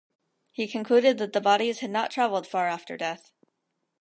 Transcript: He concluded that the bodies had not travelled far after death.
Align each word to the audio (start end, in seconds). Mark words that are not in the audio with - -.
He 0.51 0.67
concluded 0.67 1.19
that 1.19 1.31
the 1.31 1.39
bodies 1.41 1.81
had 1.81 1.91
not 1.91 2.09
travelled 2.09 2.47
far 2.47 2.67
after 2.67 2.97
death. 2.97 3.29